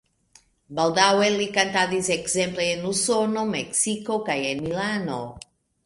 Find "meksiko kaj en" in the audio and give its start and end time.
3.55-4.69